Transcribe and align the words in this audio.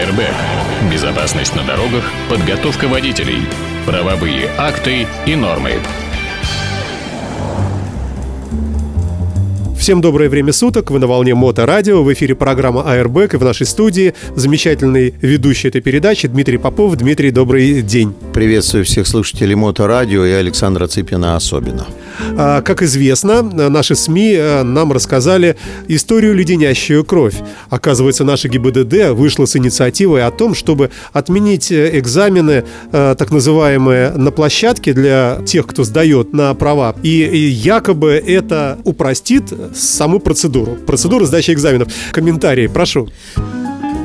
АРБ. 0.00 0.90
Безопасность 0.90 1.54
на 1.54 1.62
дорогах, 1.62 2.10
подготовка 2.30 2.88
водителей, 2.88 3.42
правовые 3.84 4.48
акты 4.56 5.06
и 5.26 5.36
нормы. 5.36 5.74
Всем 9.80 10.02
доброе 10.02 10.28
время 10.28 10.52
суток, 10.52 10.90
вы 10.90 10.98
на 10.98 11.06
волне 11.06 11.34
Моторадио, 11.34 12.02
в 12.02 12.12
эфире 12.12 12.34
программа 12.34 12.82
Airbag 12.82 13.32
и 13.32 13.36
в 13.38 13.42
нашей 13.42 13.64
студии 13.64 14.12
замечательный 14.36 15.14
ведущий 15.22 15.68
этой 15.68 15.80
передачи 15.80 16.28
Дмитрий 16.28 16.58
Попов. 16.58 16.96
Дмитрий, 16.96 17.30
добрый 17.30 17.80
день. 17.80 18.12
Приветствую 18.34 18.84
всех 18.84 19.06
слушателей 19.06 19.54
Моторадио 19.54 20.26
и 20.26 20.32
Александра 20.32 20.86
Цыпина 20.86 21.34
особенно. 21.34 21.86
А, 22.36 22.60
как 22.60 22.82
известно, 22.82 23.40
наши 23.40 23.94
СМИ 23.94 24.34
э, 24.34 24.62
нам 24.64 24.92
рассказали 24.92 25.56
историю 25.88 26.34
«Леденящую 26.34 27.02
кровь». 27.02 27.36
Оказывается, 27.70 28.24
наша 28.24 28.48
ГИБДД 28.48 29.12
вышла 29.12 29.46
с 29.46 29.56
инициативой 29.56 30.26
о 30.26 30.30
том, 30.30 30.54
чтобы 30.54 30.90
отменить 31.14 31.72
э, 31.72 31.98
экзамены, 31.98 32.64
э, 32.92 33.14
так 33.18 33.30
называемые, 33.30 34.10
на 34.10 34.30
площадке 34.30 34.92
для 34.92 35.40
тех, 35.46 35.66
кто 35.66 35.84
сдает 35.84 36.34
на 36.34 36.52
права. 36.52 36.94
И 37.02 37.08
якобы 37.10 38.22
это 38.24 38.78
упростит 38.84 39.50
саму 39.74 40.20
процедуру, 40.20 40.76
процедуру 40.86 41.26
сдачи 41.26 41.52
экзаменов. 41.52 41.88
Комментарии, 42.12 42.68
прошу. 42.68 43.08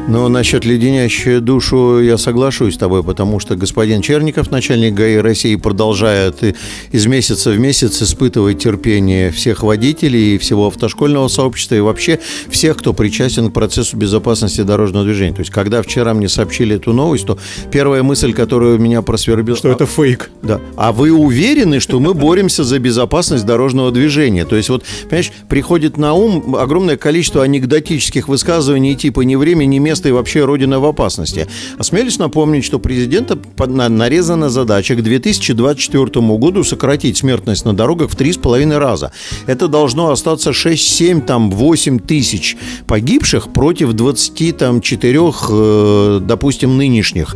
Но 0.07 0.29
насчет 0.29 0.65
леденящую 0.65 1.41
душу 1.41 1.99
я 1.99 2.19
соглашусь 2.19 2.75
с 2.75 2.77
тобой, 2.77 3.03
потому 3.03 3.39
что 3.39 3.55
господин 3.55 4.01
Черников, 4.01 4.51
начальник 4.51 4.93
ГАИ 4.93 5.17
России, 5.17 5.55
продолжает 5.55 6.43
из 6.91 7.07
месяца 7.07 7.49
в 7.49 7.59
месяц 7.59 8.03
испытывать 8.03 8.59
терпение 8.59 9.31
всех 9.31 9.63
водителей 9.63 10.35
и 10.35 10.37
всего 10.37 10.67
автошкольного 10.67 11.27
сообщества 11.27 11.75
и 11.75 11.79
вообще 11.79 12.19
всех, 12.49 12.77
кто 12.77 12.93
причастен 12.93 13.49
к 13.49 13.53
процессу 13.53 13.97
безопасности 13.97 14.61
дорожного 14.61 15.05
движения. 15.05 15.33
То 15.33 15.39
есть, 15.39 15.51
когда 15.51 15.81
вчера 15.81 16.13
мне 16.13 16.29
сообщили 16.29 16.75
эту 16.75 16.93
новость, 16.93 17.25
то 17.25 17.39
первая 17.71 18.03
мысль, 18.03 18.31
которая 18.31 18.75
у 18.75 18.77
меня 18.77 19.01
просвербила... 19.01 19.57
Что 19.57 19.71
это 19.71 19.87
фейк. 19.87 20.29
Да. 20.43 20.61
А 20.77 20.91
вы 20.91 21.11
уверены, 21.11 21.79
что 21.79 21.99
мы 21.99 22.13
боремся 22.13 22.63
за 22.63 22.77
безопасность 22.77 23.45
дорожного 23.45 23.91
движения? 23.91 24.45
То 24.45 24.55
есть, 24.55 24.69
вот, 24.69 24.83
понимаешь, 25.05 25.31
приходит 25.49 25.97
на 25.97 26.13
ум 26.13 26.55
огромное 26.55 26.95
количество 26.95 27.41
анекдотических 27.41 28.27
высказываний 28.27 28.95
типа 28.95 29.21
«ни 29.21 29.35
время, 29.35 29.65
ни 29.65 29.79
место 29.79 29.94
место 29.95 30.09
и 30.09 30.11
вообще 30.11 30.43
Родина 30.43 30.79
в 30.79 30.85
опасности. 30.85 31.47
Осмелюсь 31.77 32.19
напомнить, 32.19 32.65
что 32.65 32.79
президента 32.79 33.37
нарезана 33.57 34.49
задача 34.49 34.95
к 34.95 35.01
2024 35.01 36.37
году 36.37 36.63
сократить 36.65 37.17
смертность 37.17 37.65
на 37.65 37.73
дорогах 37.73 38.11
в 38.11 38.17
3,5 38.17 38.77
раза. 38.77 39.11
Это 39.47 39.69
должно 39.69 40.11
остаться 40.11 40.51
6, 40.51 40.83
7, 40.83 41.21
там, 41.21 41.49
8 41.49 41.99
тысяч 41.99 42.57
погибших 42.87 43.53
против 43.53 43.93
24, 43.93 45.33
э, 45.49 46.19
допустим, 46.21 46.77
нынешних. 46.77 47.35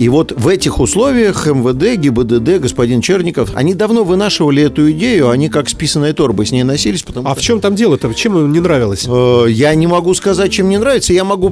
И 0.00 0.08
вот 0.08 0.32
в 0.32 0.48
этих 0.48 0.80
условиях 0.80 1.46
МВД, 1.46 2.00
ГИБДД, 2.00 2.60
господин 2.60 3.02
Черников, 3.02 3.50
они 3.54 3.74
давно 3.74 4.02
вынашивали 4.02 4.62
эту 4.62 4.90
идею, 4.90 5.30
они 5.30 5.48
как 5.48 5.68
списанные 5.68 6.12
торбы 6.12 6.44
с 6.44 6.52
ней 6.52 6.64
носились. 6.64 7.02
Потому 7.02 7.28
а 7.28 7.32
что... 7.32 7.40
в 7.40 7.44
чем 7.44 7.60
там 7.60 7.74
дело-то? 7.76 8.12
Чем 8.14 8.36
им 8.36 8.52
не 8.52 8.60
нравилось? 8.60 9.06
Э, 9.06 9.44
я 9.48 9.74
не 9.74 9.86
могу 9.86 10.14
сказать, 10.14 10.50
чем 10.50 10.68
не 10.68 10.78
нравится. 10.78 11.12
Я 11.12 11.24
могу 11.24 11.50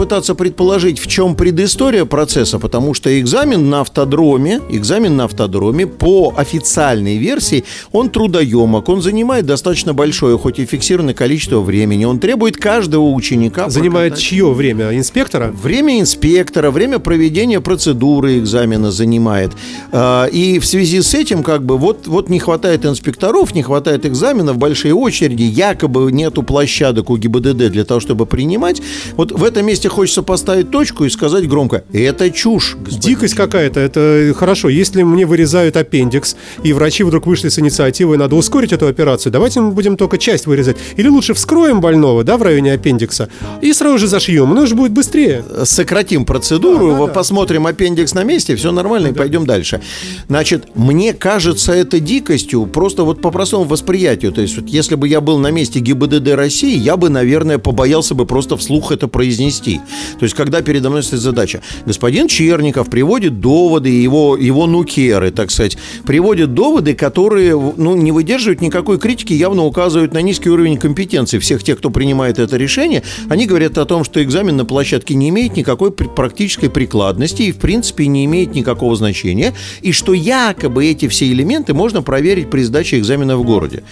попытаться 0.00 0.34
предположить, 0.34 0.98
в 0.98 1.06
чем 1.06 1.34
предыстория 1.34 2.06
процесса, 2.06 2.58
потому 2.58 2.94
что 2.94 3.20
экзамен 3.20 3.68
на 3.68 3.82
автодроме, 3.82 4.62
экзамен 4.70 5.14
на 5.14 5.24
автодроме 5.24 5.86
по 5.86 6.32
официальной 6.34 7.18
версии, 7.18 7.64
он 7.92 8.08
трудоемок, 8.08 8.88
он 8.88 9.02
занимает 9.02 9.44
достаточно 9.44 9.92
большое, 9.92 10.38
хоть 10.38 10.58
и 10.58 10.64
фиксированное 10.64 11.12
количество 11.12 11.60
времени, 11.60 12.06
он 12.06 12.18
требует 12.18 12.56
каждого 12.56 13.10
ученика. 13.10 13.68
Занимает 13.68 14.12
прокатать. 14.12 14.24
чье 14.24 14.50
время? 14.54 14.96
Инспектора? 14.96 15.52
Время 15.52 16.00
инспектора, 16.00 16.70
время 16.70 16.98
проведения 16.98 17.60
процедуры 17.60 18.38
экзамена 18.38 18.90
занимает. 18.90 19.52
А, 19.92 20.24
и 20.24 20.60
в 20.60 20.64
связи 20.64 21.02
с 21.02 21.12
этим, 21.12 21.42
как 21.42 21.62
бы, 21.62 21.76
вот, 21.76 22.06
вот 22.06 22.30
не 22.30 22.38
хватает 22.38 22.86
инспекторов, 22.86 23.54
не 23.54 23.62
хватает 23.62 24.06
экзаменов, 24.06 24.56
большие 24.56 24.94
очереди, 24.94 25.42
якобы 25.42 26.10
нету 26.10 26.42
площадок 26.42 27.10
у 27.10 27.18
ГИБДД 27.18 27.68
для 27.70 27.84
того, 27.84 28.00
чтобы 28.00 28.24
принимать. 28.24 28.80
Вот 29.16 29.32
в 29.32 29.44
этом 29.44 29.66
месте 29.66 29.89
хочется 29.90 30.22
поставить 30.22 30.70
точку 30.70 31.04
и 31.04 31.10
сказать 31.10 31.48
громко, 31.48 31.84
это 31.92 32.30
чушь. 32.30 32.76
Дикость 32.90 33.34
какая-то, 33.34 33.80
это 33.80 34.34
хорошо. 34.36 34.68
Если 34.68 35.02
мне 35.02 35.26
вырезают 35.26 35.76
аппендикс, 35.76 36.36
и 36.62 36.72
врачи 36.72 37.02
вдруг 37.02 37.26
вышли 37.26 37.48
с 37.48 37.58
инициативой, 37.58 38.16
надо 38.16 38.36
ускорить 38.36 38.72
эту 38.72 38.86
операцию, 38.86 39.32
давайте 39.32 39.60
мы 39.60 39.72
будем 39.72 39.96
только 39.96 40.18
часть 40.18 40.46
вырезать. 40.46 40.76
Или 40.96 41.08
лучше 41.08 41.34
вскроем 41.34 41.80
больного, 41.80 42.24
да, 42.24 42.36
в 42.36 42.42
районе 42.42 42.72
аппендикса, 42.72 43.28
и 43.60 43.72
сразу 43.72 43.98
же 43.98 44.06
зашьем, 44.08 44.54
но 44.54 44.66
же 44.66 44.74
будет 44.74 44.92
быстрее. 44.92 45.44
Сократим 45.64 46.24
процедуру, 46.24 46.92
да, 46.92 47.06
да, 47.06 47.12
посмотрим 47.12 47.64
да 47.64 47.70
аппендикс 47.70 48.14
на 48.14 48.24
месте, 48.24 48.56
все 48.56 48.72
нормально, 48.72 49.08
и 49.08 49.12
пойдем 49.12 49.46
дальше. 49.46 49.80
Значит, 50.28 50.76
мне 50.76 51.12
кажется 51.12 51.72
это 51.72 52.00
дикостью, 52.00 52.66
просто 52.66 53.04
вот 53.04 53.20
по 53.20 53.30
простому 53.30 53.64
восприятию. 53.64 54.32
То 54.32 54.40
есть, 54.40 54.56
вот 54.56 54.68
если 54.68 54.94
бы 54.94 55.08
я 55.08 55.20
был 55.20 55.38
на 55.38 55.50
месте 55.50 55.80
ГИБДД 55.80 56.28
России, 56.34 56.76
я 56.76 56.96
бы, 56.96 57.08
наверное, 57.08 57.58
побоялся 57.58 58.14
бы 58.14 58.26
просто 58.26 58.56
вслух 58.56 58.92
это 58.92 59.08
произнести. 59.08 59.79
То 60.18 60.24
есть, 60.24 60.34
когда 60.34 60.62
передо 60.62 60.90
мной 60.90 61.02
стоит 61.02 61.22
задача, 61.22 61.62
господин 61.86 62.28
Черников 62.28 62.88
приводит 62.90 63.40
доводы, 63.40 63.88
его, 63.88 64.36
его 64.36 64.66
нукеры, 64.66 65.30
так 65.30 65.50
сказать, 65.50 65.78
приводит 66.06 66.54
доводы, 66.54 66.94
которые, 66.94 67.58
ну, 67.76 67.96
не 67.96 68.12
выдерживают 68.12 68.60
никакой 68.60 68.98
критики, 68.98 69.32
явно 69.32 69.64
указывают 69.64 70.12
на 70.12 70.22
низкий 70.22 70.50
уровень 70.50 70.76
компетенции 70.76 71.38
всех 71.38 71.62
тех, 71.62 71.78
кто 71.78 71.90
принимает 71.90 72.38
это 72.38 72.56
решение. 72.56 73.02
Они 73.28 73.46
говорят 73.46 73.78
о 73.78 73.84
том, 73.84 74.04
что 74.04 74.22
экзамен 74.22 74.56
на 74.56 74.64
площадке 74.64 75.14
не 75.14 75.28
имеет 75.28 75.56
никакой 75.56 75.90
практической 75.92 76.68
прикладности 76.68 77.42
и, 77.42 77.52
в 77.52 77.58
принципе 77.58 78.06
не 78.06 78.24
имеет 78.24 78.54
никакого 78.54 78.96
значения, 78.96 79.54
и 79.82 79.92
что 79.92 80.12
якобы 80.12 80.86
эти 80.86 81.08
все 81.08 81.26
элементы 81.30 81.74
можно 81.74 82.02
проверить 82.02 82.50
при 82.50 82.62
сдаче 82.62 82.98
экзамена 82.98 83.36
в 83.36 83.44
городе. 83.44 83.82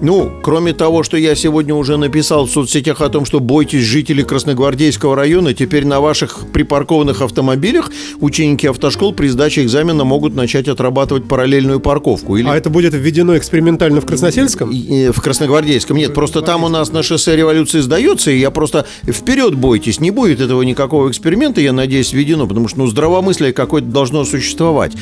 Ну, 0.00 0.32
кроме 0.42 0.72
того, 0.72 1.02
что 1.02 1.16
я 1.16 1.34
сегодня 1.34 1.74
уже 1.74 1.96
написал 1.96 2.46
в 2.46 2.50
соцсетях 2.50 3.00
о 3.00 3.08
том, 3.08 3.24
что 3.24 3.40
бойтесь 3.40 3.82
жителей 3.82 4.24
Красногвардейского 4.24 5.14
района, 5.14 5.31
теперь 5.54 5.86
на 5.86 6.00
ваших 6.00 6.40
припаркованных 6.52 7.22
автомобилях 7.22 7.90
ученики 8.20 8.66
автошкол 8.66 9.14
при 9.14 9.28
сдаче 9.28 9.62
экзамена 9.62 10.04
могут 10.04 10.34
начать 10.34 10.68
отрабатывать 10.68 11.28
параллельную 11.28 11.80
парковку. 11.80 12.36
Или... 12.36 12.48
А 12.48 12.56
это 12.56 12.70
будет 12.70 12.94
введено 12.94 13.36
экспериментально 13.36 14.00
в 14.00 14.06
Красносельском? 14.06 14.70
В 14.70 15.20
Красногвардейском. 15.20 15.96
Нет, 15.96 16.12
просто 16.12 16.42
там 16.42 16.64
у 16.64 16.68
нас 16.68 16.92
на 16.92 17.02
шоссе 17.02 17.36
революции 17.36 17.80
сдается, 17.80 18.30
и 18.30 18.38
я 18.38 18.50
просто 18.50 18.86
вперед 19.06 19.54
бойтесь, 19.54 20.00
не 20.00 20.10
будет 20.10 20.40
этого 20.40 20.62
никакого 20.62 21.08
эксперимента, 21.08 21.60
я 21.60 21.72
надеюсь, 21.72 22.12
введено, 22.12 22.46
потому 22.46 22.68
что, 22.68 22.78
ну, 22.78 22.86
здраво 22.86 23.12
здравомыслие 23.12 23.52
какое-то 23.52 23.88
должно 23.88 24.24
существовать. 24.24 24.92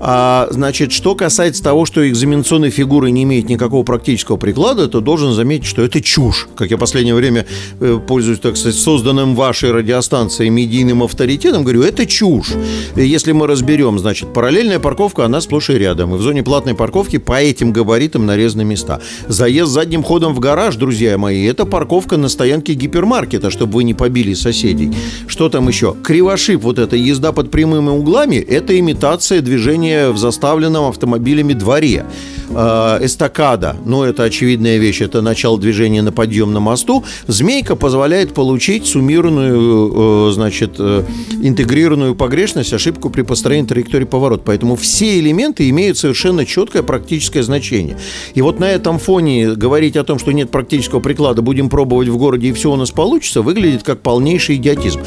А, 0.00 0.48
значит, 0.50 0.92
что 0.92 1.14
касается 1.14 1.62
того, 1.62 1.86
что 1.86 2.08
экзаменационные 2.08 2.70
фигуры 2.70 3.10
не 3.10 3.22
имеют 3.22 3.48
никакого 3.48 3.84
практического 3.84 4.36
приклада, 4.36 4.88
то 4.88 5.00
должен 5.00 5.32
заметить, 5.32 5.66
что 5.66 5.82
это 5.82 6.00
чушь. 6.00 6.48
Как 6.56 6.70
я 6.70 6.76
в 6.76 6.80
последнее 6.80 7.14
время 7.14 7.46
э, 7.80 8.00
пользуюсь, 8.06 8.40
так 8.40 8.56
сказать, 8.56 8.78
созданным 8.78 9.34
вашей 9.36 9.70
радиостанцией 9.80 10.50
медийным 10.50 11.02
авторитетом, 11.02 11.62
говорю, 11.62 11.82
это 11.82 12.06
чушь. 12.06 12.52
Если 12.96 13.32
мы 13.32 13.46
разберем, 13.46 13.98
значит, 13.98 14.32
параллельная 14.32 14.78
парковка, 14.78 15.24
она 15.24 15.40
сплошь 15.40 15.70
и 15.70 15.74
рядом. 15.74 16.14
И 16.14 16.18
в 16.18 16.22
зоне 16.22 16.42
платной 16.42 16.74
парковки 16.74 17.18
по 17.18 17.40
этим 17.40 17.72
габаритам 17.72 18.26
нарезаны 18.26 18.64
места. 18.64 19.00
Заезд 19.28 19.72
задним 19.72 20.02
ходом 20.02 20.34
в 20.34 20.40
гараж, 20.40 20.76
друзья 20.76 21.16
мои, 21.18 21.44
это 21.44 21.64
парковка 21.64 22.16
на 22.16 22.28
стоянке 22.28 22.74
гипермаркета, 22.74 23.50
чтобы 23.50 23.74
вы 23.74 23.84
не 23.84 23.94
побили 23.94 24.34
соседей. 24.34 24.92
Что 25.26 25.48
там 25.48 25.68
еще? 25.68 25.94
Кривошип, 26.02 26.60
вот 26.60 26.78
это 26.78 26.96
езда 26.96 27.32
под 27.32 27.50
прямым 27.50 27.70
прямыми 27.70 27.90
углами– 27.90 28.36
это 28.50 28.78
имитация 28.78 29.40
движения 29.42 30.10
в 30.10 30.18
заставленном 30.18 30.88
автомобилями 30.88 31.52
дворе. 31.52 32.04
Э, 32.50 32.98
эстакада, 33.02 33.76
ну, 33.84 34.02
это 34.02 34.24
очевидная 34.24 34.78
вещь, 34.78 35.00
это 35.00 35.22
начало 35.22 35.58
движения 35.58 36.02
на 36.02 36.10
подъемном 36.10 36.64
мосту. 36.64 37.04
Змейка 37.26 37.76
позволяет 37.76 38.34
получить 38.34 38.86
суммированную, 38.86 39.59
э, 39.60 40.30
значит, 40.32 40.76
э, 40.78 41.04
интегрированную 41.42 42.14
погрешность, 42.14 42.72
ошибку 42.72 43.10
при 43.10 43.22
построении 43.22 43.66
траектории 43.66 44.04
поворота. 44.04 44.42
Поэтому 44.46 44.76
все 44.76 45.18
элементы 45.18 45.68
имеют 45.70 45.98
совершенно 45.98 46.46
четкое 46.46 46.82
практическое 46.82 47.42
значение. 47.42 47.96
И 48.34 48.42
вот 48.42 48.60
на 48.60 48.70
этом 48.70 48.98
фоне 48.98 49.54
говорить 49.54 49.96
о 49.96 50.04
том, 50.04 50.18
что 50.18 50.32
нет 50.32 50.50
практического 50.50 51.00
приклада, 51.00 51.42
будем 51.42 51.68
пробовать 51.68 52.08
в 52.08 52.16
городе 52.16 52.48
и 52.48 52.52
все 52.52 52.72
у 52.72 52.76
нас 52.76 52.90
получится, 52.90 53.42
выглядит 53.42 53.82
как 53.82 54.00
полнейший 54.00 54.56
идиотизм. 54.56 55.00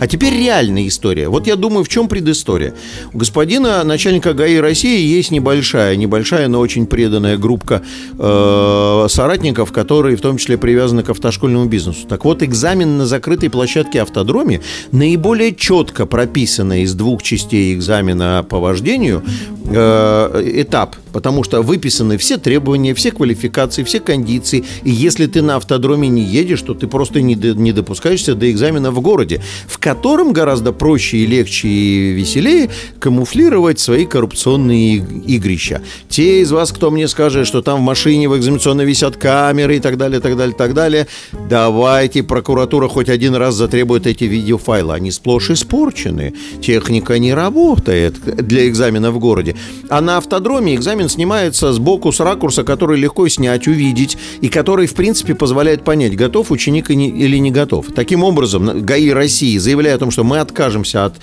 А 0.00 0.06
теперь 0.06 0.34
реальная 0.34 0.86
история. 0.86 1.28
Вот 1.28 1.46
я 1.46 1.56
думаю, 1.56 1.84
в 1.84 1.88
чем 1.88 2.08
предыстория. 2.08 2.74
У 3.12 3.18
господина 3.18 3.84
начальника 3.84 4.32
ГАИ 4.32 4.58
России 4.58 5.00
есть 5.00 5.30
небольшая, 5.30 5.96
небольшая, 5.96 6.48
но 6.48 6.60
очень 6.60 6.86
преданная 6.86 7.36
группа 7.36 7.82
э, 8.18 9.06
соратников, 9.08 9.72
которые 9.72 10.16
в 10.16 10.20
том 10.20 10.38
числе 10.38 10.58
привязаны 10.58 11.02
к 11.02 11.10
автошкольному 11.10 11.66
бизнесу. 11.66 12.06
Так 12.08 12.24
вот, 12.24 12.42
экзамен 12.42 12.98
на 12.98 13.06
закрытой 13.06 13.48
площадке 13.48 14.02
автодроме 14.02 14.60
наиболее 14.92 15.54
четко 15.54 16.06
прописанный 16.06 16.82
из 16.82 16.94
двух 16.94 17.22
частей 17.22 17.74
экзамена 17.74 18.44
по 18.48 18.58
вождению 18.58 19.22
э, 19.66 20.52
этап, 20.56 20.96
потому 21.14 21.44
что 21.44 21.62
выписаны 21.62 22.18
все 22.18 22.38
требования, 22.38 22.92
все 22.92 23.12
квалификации, 23.12 23.84
все 23.84 24.00
кондиции. 24.00 24.64
И 24.82 24.90
если 24.90 25.26
ты 25.26 25.42
на 25.42 25.56
автодроме 25.56 26.08
не 26.08 26.22
едешь, 26.22 26.60
то 26.62 26.74
ты 26.74 26.88
просто 26.88 27.20
не, 27.20 27.36
не 27.36 27.72
допускаешься 27.72 28.34
до 28.34 28.50
экзамена 28.50 28.90
в 28.90 29.00
городе, 29.00 29.40
в 29.68 29.78
котором 29.78 30.32
гораздо 30.32 30.72
проще 30.72 31.18
и 31.18 31.26
легче 31.26 31.68
и 31.68 32.12
веселее 32.12 32.68
камуфлировать 32.98 33.78
свои 33.78 34.06
коррупционные 34.06 34.96
игрища. 34.96 35.82
Те 36.08 36.40
из 36.40 36.50
вас, 36.50 36.72
кто 36.72 36.90
мне 36.90 37.06
скажет, 37.06 37.46
что 37.46 37.62
там 37.62 37.78
в 37.78 37.84
машине 37.84 38.28
в 38.28 38.36
экзаменационной 38.36 38.84
висят 38.84 39.16
камеры 39.16 39.76
и 39.76 39.80
так 39.80 39.96
далее, 39.96 40.20
так 40.20 40.36
далее, 40.36 40.56
так 40.56 40.74
далее, 40.74 41.06
давайте 41.48 42.24
прокуратура 42.24 42.88
хоть 42.88 43.08
один 43.08 43.36
раз 43.36 43.54
затребует 43.54 44.08
эти 44.08 44.24
видеофайлы. 44.24 44.92
Они 44.92 45.12
сплошь 45.12 45.50
испорчены. 45.50 46.34
Техника 46.60 47.20
не 47.20 47.32
работает 47.32 48.16
для 48.24 48.66
экзамена 48.68 49.12
в 49.12 49.20
городе. 49.20 49.54
А 49.88 50.00
на 50.00 50.16
автодроме 50.16 50.74
экзамен 50.74 51.03
снимается 51.08 51.72
сбоку 51.72 52.12
с 52.12 52.20
ракурса, 52.20 52.64
который 52.64 52.98
легко 52.98 53.28
снять, 53.28 53.66
увидеть, 53.66 54.16
и 54.40 54.48
который, 54.48 54.86
в 54.86 54.94
принципе, 54.94 55.34
позволяет 55.34 55.84
понять, 55.84 56.16
готов 56.16 56.50
ученик 56.50 56.90
или 56.90 57.36
не 57.38 57.50
готов. 57.50 57.86
Таким 57.94 58.24
образом, 58.24 58.84
ГАИ 58.84 59.10
России, 59.10 59.58
заявляя 59.58 59.96
о 59.96 59.98
том, 59.98 60.10
что 60.10 60.24
мы 60.24 60.38
откажемся 60.38 61.06
от 61.06 61.14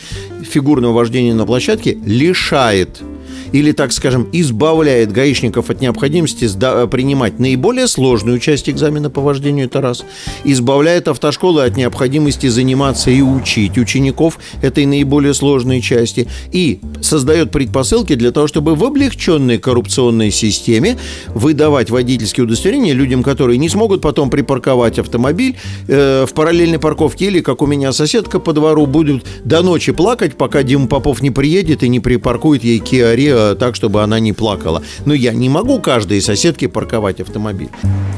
фигурного 0.44 0.94
вождения 0.94 1.34
на 1.34 1.46
площадке, 1.46 1.98
лишает 2.06 3.02
или, 3.52 3.72
так 3.72 3.92
скажем, 3.92 4.28
избавляет 4.32 5.12
гаишников 5.12 5.70
от 5.70 5.82
необходимости 5.82 6.48
принимать 6.88 7.40
наиболее 7.40 7.88
сложную 7.88 8.40
часть 8.40 8.70
экзамена 8.70 9.10
по 9.10 9.22
вождению, 9.22 9.66
это 9.66 9.82
раз. 9.82 10.04
Избавляет 10.44 11.08
автошколы 11.08 11.64
от 11.64 11.78
необходимости 11.78 12.48
заниматься 12.48 13.12
и 13.12 13.22
учить 13.22 13.78
учеников 13.78 14.40
этой 14.62 14.86
наиболее 14.86 15.34
сложной 15.34 15.82
части. 15.82 16.28
И 16.52 16.80
создает 17.02 17.52
предпосылки 17.52 18.16
для 18.16 18.32
того, 18.32 18.48
чтобы 18.48 18.76
в 18.76 18.84
облегченной 18.84 19.58
коррупционной 19.58 20.32
системе 20.32 20.98
выдавать 21.28 21.90
водительские 21.90 22.46
удостоверения 22.46 22.94
людям, 22.94 23.24
которые 23.24 23.58
не 23.58 23.70
смогут 23.70 24.02
потом 24.02 24.30
припарковать 24.30 25.00
автомобиль 25.00 25.58
э, 25.88 26.26
в 26.28 26.34
параллельной 26.34 26.80
парковке 26.80 27.26
или, 27.26 27.42
как 27.42 27.62
у 27.62 27.66
меня 27.66 27.92
соседка 27.92 28.40
по 28.40 28.54
двору, 28.54 28.86
будут 28.86 29.26
до 29.44 29.62
ночи 29.62 29.92
плакать, 29.92 30.36
пока 30.36 30.64
Дима 30.64 30.88
Попов 30.88 31.22
не 31.22 31.32
приедет 31.32 31.84
и 31.84 31.90
не 31.90 32.00
припаркует 32.00 32.64
ей 32.64 32.80
Kia 32.80 33.16
Rio 33.16 33.41
Э, 33.42 33.56
так, 33.56 33.76
чтобы 33.76 34.04
она 34.04 34.20
не 34.20 34.34
плакала. 34.34 34.84
Но 35.06 35.14
я 35.14 35.34
не 35.34 35.50
могу 35.50 35.80
каждой 35.80 36.22
соседке 36.22 36.68
парковать 36.68 37.22
автомобиль. 37.22 37.70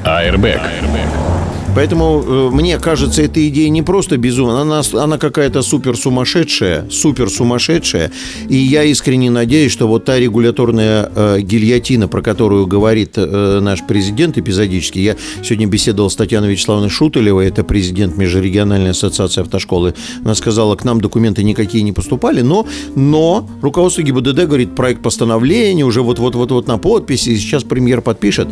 Airbag. 0.03 1.52
Поэтому 1.75 2.23
э, 2.25 2.49
мне 2.51 2.77
кажется, 2.77 3.23
эта 3.23 3.45
идея 3.47 3.69
не 3.69 3.81
просто 3.81 4.17
безумная, 4.17 4.61
она, 4.61 4.81
она 4.93 5.17
какая-то 5.17 5.63
супер 5.63 5.97
сумасшедшая, 5.97 6.87
супер 6.91 7.29
сумасшедшая. 7.29 8.11
И 8.47 8.55
я 8.55 8.83
искренне 8.83 9.31
надеюсь, 9.31 9.71
что 9.71 9.87
вот 9.87 10.05
та 10.05 10.19
регуляторная 10.19 11.11
э, 11.15 11.39
гильотина, 11.41 12.07
про 12.07 12.21
которую 12.21 12.67
говорит 12.67 13.13
э, 13.15 13.59
наш 13.59 13.81
президент 13.87 14.37
эпизодически, 14.37 14.99
я 14.99 15.15
сегодня 15.43 15.65
беседовал 15.65 16.11
с 16.11 16.15
Татьяной 16.15 16.51
Вячеславовной 16.51 16.89
Шутулевой, 16.89 17.47
это 17.47 17.63
президент 17.63 18.17
Межрегиональной 18.17 18.91
ассоциации 18.91 19.41
автошколы. 19.41 19.95
Она 20.23 20.35
сказала, 20.35 20.75
к 20.75 20.83
нам 20.83 21.01
документы 21.01 21.43
никакие 21.43 21.83
не 21.83 21.91
поступали, 21.91 22.41
но, 22.41 22.67
но 22.95 23.49
руководство 23.63 24.03
ГИБДД 24.03 24.45
говорит, 24.45 24.75
проект 24.75 25.01
постановления 25.01 25.83
уже 25.83 26.03
вот-вот-вот-вот 26.03 26.67
на 26.67 26.77
подписи, 26.77 27.35
сейчас 27.35 27.63
премьер 27.63 28.01
подпишет. 28.01 28.47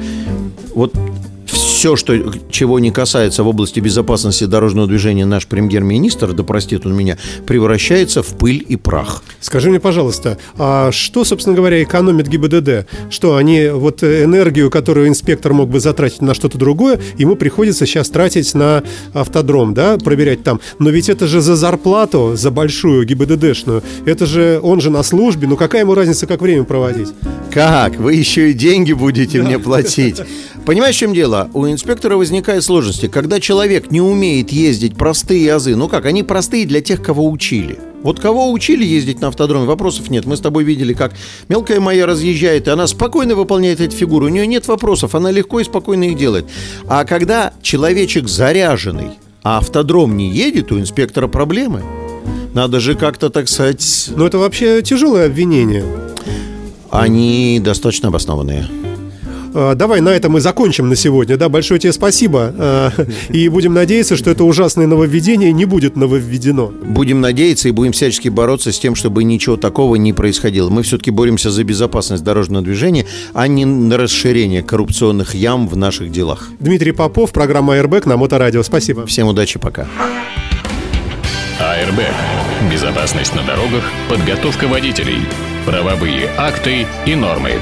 Вот 0.74 0.94
все, 1.82 1.96
что, 1.96 2.16
чего 2.52 2.78
не 2.78 2.92
касается 2.92 3.42
в 3.42 3.48
области 3.48 3.80
безопасности 3.80 4.44
дорожного 4.44 4.88
движения 4.88 5.26
наш 5.26 5.48
премьер-министр, 5.48 6.32
да 6.34 6.44
простит 6.44 6.86
он 6.86 6.96
меня, 6.96 7.18
превращается 7.48 8.22
в 8.22 8.38
пыль 8.38 8.64
и 8.70 8.76
прах. 8.76 9.24
Скажи 9.40 9.72
мне, 9.72 9.80
пожалуйста, 9.80 10.38
а 10.60 10.92
что, 10.92 11.26
собственно 11.26 11.56
говоря, 11.56 11.82
экономит 11.82 12.28
ГИБДД? 12.28 12.88
Что 13.10 13.36
они 13.36 13.70
вот 13.70 14.04
энергию, 14.04 14.70
которую 14.70 15.08
инспектор 15.08 15.54
мог 15.54 15.72
бы 15.72 15.80
затратить 15.80 16.22
на 16.22 16.36
что-то 16.36 16.60
другое, 16.60 17.02
ему 17.18 17.36
приходится 17.36 17.88
сейчас 17.88 18.12
тратить 18.12 18.54
на 18.54 18.84
автодром, 19.16 19.74
да, 19.74 19.98
проверять 19.98 20.44
там. 20.44 20.60
Но 20.78 20.92
ведь 20.92 21.10
это 21.10 21.26
же 21.26 21.42
за 21.42 21.56
зарплату, 21.56 22.34
за 22.36 22.52
большую 22.52 23.08
ГИБДДшную. 23.08 23.82
Это 24.06 24.28
же, 24.28 24.60
он 24.62 24.82
же 24.82 24.92
на 24.92 25.02
службе, 25.02 25.48
ну 25.48 25.58
какая 25.58 25.82
ему 25.82 25.96
разница, 25.96 26.28
как 26.28 26.44
время 26.44 26.64
проводить? 26.64 27.10
Как? 27.52 27.96
Вы 27.96 28.14
еще 28.14 28.52
и 28.52 28.54
деньги 28.54 28.94
будете 28.94 29.42
мне 29.42 29.58
платить. 29.58 30.22
Понимаешь, 30.64 30.96
в 30.96 31.00
чем 31.00 31.14
дело? 31.14 31.50
У 31.54 31.71
инспектора 31.72 32.18
возникают 32.18 32.64
сложности. 32.64 33.08
Когда 33.08 33.40
человек 33.40 33.92
не 33.92 34.02
умеет 34.02 34.52
ездить 34.52 34.96
простые 34.96 35.54
азы, 35.54 35.76
ну 35.76 35.88
как, 35.88 36.06
они 36.06 36.24
простые 36.24 36.66
для 36.66 36.82
тех, 36.82 37.02
кого 37.02 37.30
учили. 37.30 37.80
Вот 38.04 38.20
кого 38.20 38.52
учили 38.52 38.84
ездить 38.84 39.22
на 39.22 39.28
автодроме, 39.28 39.66
вопросов 39.66 40.10
нет. 40.10 40.26
Мы 40.26 40.36
с 40.36 40.40
тобой 40.40 40.64
видели, 40.64 40.94
как 40.94 41.14
мелкая 41.50 41.80
моя 41.80 42.06
разъезжает, 42.06 42.68
и 42.68 42.72
она 42.72 42.88
спокойно 42.88 43.36
выполняет 43.36 43.80
эти 43.80 43.96
фигуры. 43.96 44.26
У 44.26 44.30
нее 44.30 44.48
нет 44.48 44.68
вопросов, 44.68 45.14
она 45.16 45.32
легко 45.32 45.60
и 45.60 45.64
спокойно 45.64 46.06
их 46.06 46.18
делает. 46.18 46.46
А 46.88 47.06
когда 47.06 47.54
человечек 47.62 48.28
заряженный, 48.28 49.12
а 49.44 49.58
автодром 49.58 50.18
не 50.18 50.30
едет, 50.30 50.72
у 50.72 50.80
инспектора 50.80 51.28
проблемы. 51.28 51.84
Надо 52.54 52.80
же 52.80 52.96
как-то, 52.96 53.30
так 53.30 53.48
сказать... 53.48 54.10
Ну, 54.16 54.26
это 54.26 54.38
вообще 54.38 54.82
тяжелое 54.82 55.28
обвинение. 55.28 55.86
Они 56.90 57.62
достаточно 57.64 58.10
обоснованные. 58.10 58.68
А, 59.54 59.76
давай 59.76 60.02
на 60.02 60.10
этом 60.10 60.34
мы 60.34 60.42
закончим 60.42 60.90
на 60.90 60.96
сегодня. 60.96 61.38
Да, 61.38 61.50
большое 61.50 61.80
тебе 61.80 61.94
спасибо. 61.94 62.54
А, 62.58 62.92
и 63.30 63.48
будем 63.50 63.74
надеяться, 63.74 64.16
что 64.16 64.32
это 64.32 64.44
ужасное 64.44 64.88
нововведение 64.88 65.52
не 65.52 65.66
будет 65.66 65.96
нововведено. 65.96 66.72
Будем 66.84 67.22
надеяться 67.22 67.68
и 67.70 67.72
будем 67.72 67.92
всячески 67.92 68.30
бороться 68.30 68.72
с 68.72 68.80
тем, 68.80 68.96
чтобы 68.96 69.24
ничего 69.24 69.58
такого 69.58 69.96
не 69.96 70.14
происходило. 70.14 70.70
Мы 70.70 70.84
все-таки 70.84 71.12
боремся 71.12 71.52
за 71.52 71.64
безопасность 71.64 72.24
дорожного 72.24 72.64
движения, 72.64 73.06
а 73.34 73.48
не 73.48 73.66
на 73.66 73.98
расширение 73.98 74.64
коррупционных 74.64 75.36
ям 75.36 75.68
в 75.68 75.76
наших 75.76 76.12
делах. 76.12 76.50
Дмитрий 76.60 76.92
Попов, 76.92 77.32
программа 77.32 77.78
Airbag 77.78 78.08
на 78.08 78.18
Моторадио. 78.18 78.64
Спасибо. 78.64 79.06
Всем 79.06 79.28
удачи, 79.28 79.60
пока. 79.60 79.88
Airbag. 81.60 82.14
Безопасность 82.72 83.34
на 83.36 83.44
дорогах, 83.44 83.84
подготовка 84.10 84.68
водителей, 84.68 85.20
правовые 85.66 86.30
акты 86.38 86.86
и 87.06 87.16
нормы. 87.16 87.54